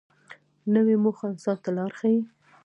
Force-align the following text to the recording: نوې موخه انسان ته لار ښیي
نوې 0.73 0.95
موخه 1.03 1.23
انسان 1.31 1.57
ته 1.63 1.69
لار 1.77 1.91
ښیي 1.99 2.19